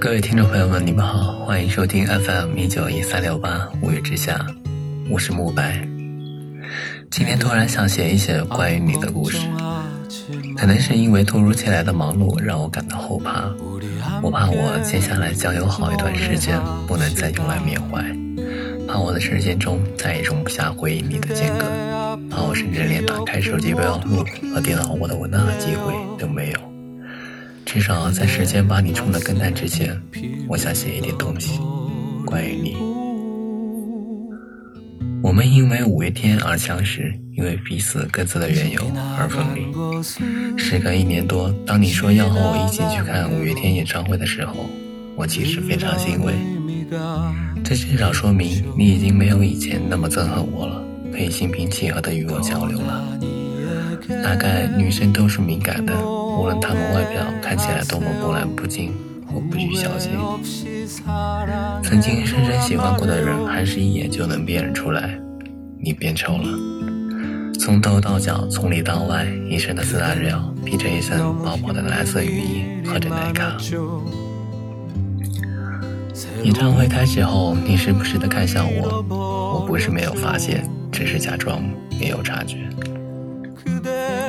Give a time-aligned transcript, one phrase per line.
[0.00, 4.46] 各位听众朋友们，你们好，欢迎收听 FM 一九一三六八五月之下，
[5.10, 5.84] 我是慕白。
[7.10, 9.38] 今天突然想写一写关于你的故事，
[10.56, 13.50] 可能是因为突如其来的忙碌让我感到后怕，
[14.22, 18.00] 我怕我接下来将有好一段时间不能再用来缅怀，
[18.86, 21.66] 怕我的时间中再也容不下回忆你的间隔，
[22.30, 26.77] 怕我甚至连打开手机备忘录和电脑我的文档的机会都没有。
[27.70, 29.94] 至少在时间把你冲得更淡之前，
[30.48, 31.60] 我想写一点东西，
[32.24, 32.74] 关于你。
[35.22, 38.80] 我们因为五月天而相识，因为彼此各自的缘由
[39.18, 40.58] 而分离。
[40.58, 44.54] 时隔一年多，当你说要和我一起去看五月天演唱会的时候，
[45.14, 46.32] 我其实非常欣慰。
[47.62, 50.82] 这至少说明你已经没有以前那么憎恨我了，
[51.12, 53.20] 可以心平气和地与我交流了。
[54.22, 55.92] 大概女生都是敏感的。
[56.38, 58.92] 无论她们外表看起来多么波澜不惊
[59.26, 60.10] 或不拘小节，
[61.82, 65.18] 曾经深深喜欢过的人，还是一眼就能辨认出来，
[65.82, 66.48] 你变丑了。
[67.58, 73.56] 从头到脚，从里到外，一身的四大料，披着一身薄薄的蓝色雨衣，喝着奶咖。
[76.44, 79.04] 演唱会开始后，你时不时的看向我，
[79.58, 81.60] 我不是没有发现，只是假装
[82.00, 82.58] 没有察觉。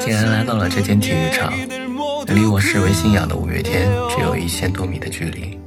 [0.10, 1.54] 既然来到了这间体育场。
[2.28, 5.60] 离我视为信仰的五月天只有一千多米的距离，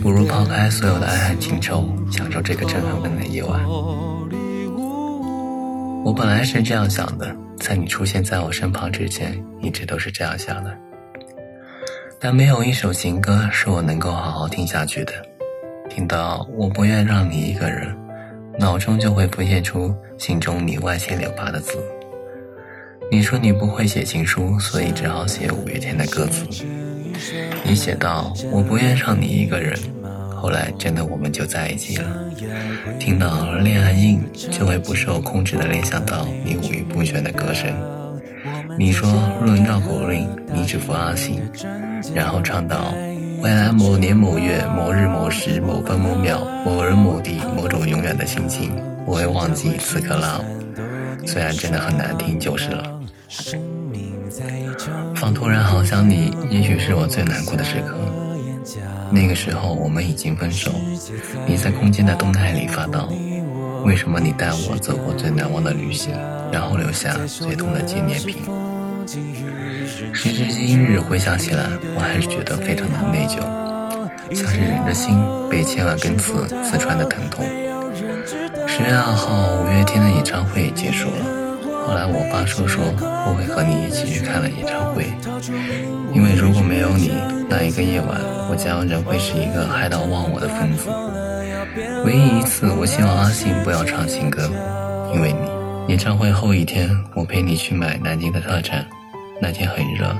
[0.00, 3.62] 不如抛开所有的爱恨情仇，享受这个震撼的夜晚。
[6.04, 10.74] 我本来是这样想的，在你出现在我身旁之前，一直都是这样想的。
[12.18, 15.12] 但没有一首情歌是我能够好好听下去的。
[15.88, 17.94] 听到我不愿让你一个人，
[18.58, 21.78] 脑中就会浮现出心中你歪七扭八的字。
[23.10, 26.44] 你说你不会写情书，所以只好写五月天的歌词。
[27.64, 29.78] 你写道：“我不愿让你一个人。”
[30.34, 32.06] 后来真的我们就在一起了。
[32.98, 37.72] 听到恋爱印，就会不受控制的联想到你五音不全的歌声。
[38.78, 39.08] 你说
[39.42, 41.40] 论绕口令，你只服阿信。
[42.14, 42.92] 然后唱到
[43.40, 48.72] 未来某年某月某日某时某分某秒某人某地某种永远的心情，
[49.06, 50.44] 不会忘记此刻 love。
[51.26, 52.95] 虽然真的很难听，就是了。
[55.14, 57.96] 放突然好想你，也许是我最难过的时刻。
[59.10, 60.70] 那个时候我们已经分手，
[61.46, 63.08] 你在空间的动态里发道：
[63.84, 66.12] 为什么你带我走过最难忘的旅行，
[66.52, 68.36] 然后留下最痛的纪念品？
[70.12, 71.64] 时至今日回想起来，
[71.96, 73.40] 我还是觉得非常的内疚，
[74.34, 75.18] 像是人的心
[75.50, 77.44] 被千万根刺刺穿的疼痛。
[78.66, 81.45] 十月二号，五月天的演唱会结束了。
[81.86, 85.06] 后来我爸说说我会和你一起去看了演唱会，
[86.12, 87.12] 因为如果没有你，
[87.48, 88.20] 那一个夜晚
[88.50, 90.90] 我将仍会是一个嗨到忘我的疯子。
[92.04, 94.50] 唯一一次，我希望阿信不要唱情歌，
[95.14, 95.56] 因为你。
[95.88, 98.84] 演唱会后一天，我陪你去买南京的特产，
[99.40, 100.12] 那天很热，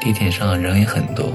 [0.00, 1.30] 地铁上人也很多，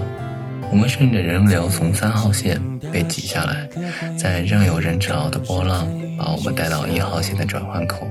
[0.71, 2.59] 我们顺着人流从三号线
[2.91, 3.69] 被挤下来，
[4.17, 8.09] 在仍有人潮的波浪把我们带到一号线的转换口。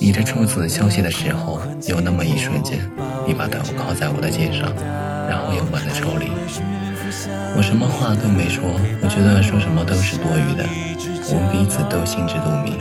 [0.00, 2.78] 你的柱子休息的时候，有那么一瞬间，
[3.26, 4.72] 你把头靠在我的肩上，
[5.28, 6.30] 然后又挽在手里。
[7.56, 8.62] 我什么话都没说，
[9.02, 10.64] 我觉得说什么都是多余的。
[11.30, 12.78] 我们彼此都心知肚明。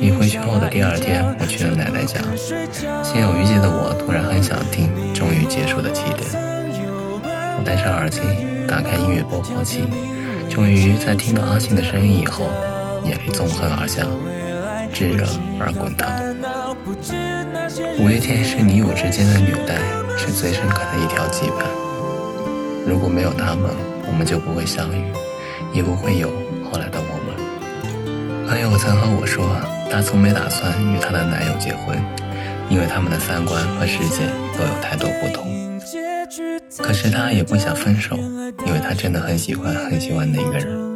[0.00, 2.18] 你回去后的第二天，我去了奶奶家。
[3.02, 6.18] 心有余悸的我，突然很想听《终于结束的起点》。
[7.56, 8.20] 我戴上耳机，
[8.66, 9.84] 打开音乐播放器，
[10.50, 12.50] 终于在听到阿信的声音以后，
[13.04, 14.02] 眼泪纵横而下。
[14.94, 15.26] 炙热
[15.58, 16.08] 而滚烫。
[17.98, 19.74] 五月天是你我之间的纽带，
[20.16, 21.66] 是最深刻的一条羁绊。
[22.86, 23.74] 如果没有他们，
[24.06, 25.02] 我们就不会相遇，
[25.72, 26.28] 也不会有
[26.70, 28.46] 后来的我们。
[28.48, 29.44] 朋友曾和我说，
[29.90, 31.98] 她从没打算与她的男友结婚，
[32.70, 35.44] 因为他们的三观和世界都有太多不同。
[36.78, 38.16] 可是她也不想分手，
[38.64, 40.94] 因为她真的很喜欢很喜欢那个人。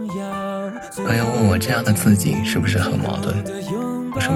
[1.05, 3.35] 朋友问我这样的自己是不是很矛盾？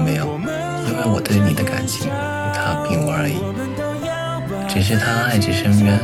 [0.01, 0.39] 没有，
[0.87, 2.09] 因为我对你的感情
[2.53, 3.37] 他并无二异，
[4.67, 5.99] 只是他爱至深渊，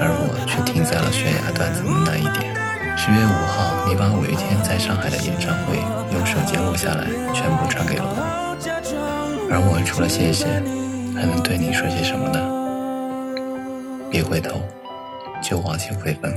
[0.00, 2.54] 而我却停在了悬崖断层的那一点。
[2.96, 5.76] 十月五号，你把五月天在上海的演唱会
[6.12, 8.14] 用手机录下来，全部传给了我。
[9.50, 10.46] 而我除了谢谢，
[11.14, 12.38] 还能对你说些什么呢？
[14.10, 14.62] 别回头，
[15.42, 16.32] 就往前飞奔。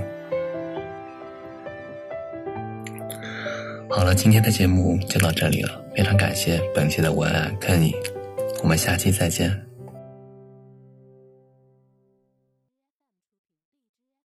[3.89, 7.91] 好了，今天的节目就到这里了，非常感谢本期的文案肯尼
[8.61, 9.66] 我们下期再见。